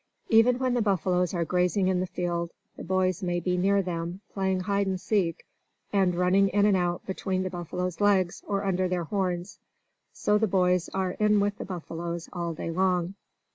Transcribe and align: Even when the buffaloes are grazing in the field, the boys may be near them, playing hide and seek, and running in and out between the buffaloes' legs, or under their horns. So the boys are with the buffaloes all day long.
Even 0.29 0.57
when 0.57 0.73
the 0.73 0.81
buffaloes 0.81 1.31
are 1.35 1.45
grazing 1.45 1.87
in 1.87 1.99
the 1.99 2.07
field, 2.07 2.49
the 2.75 2.83
boys 2.83 3.21
may 3.21 3.39
be 3.39 3.55
near 3.55 3.83
them, 3.83 4.19
playing 4.33 4.61
hide 4.61 4.87
and 4.87 4.99
seek, 4.99 5.45
and 5.93 6.15
running 6.15 6.47
in 6.47 6.65
and 6.65 6.75
out 6.75 7.05
between 7.05 7.43
the 7.43 7.51
buffaloes' 7.51 8.01
legs, 8.01 8.43
or 8.47 8.65
under 8.65 8.87
their 8.87 9.03
horns. 9.03 9.59
So 10.11 10.39
the 10.39 10.47
boys 10.47 10.89
are 10.89 11.15
with 11.19 11.59
the 11.59 11.65
buffaloes 11.65 12.29
all 12.33 12.55
day 12.55 12.71
long. 12.71 13.13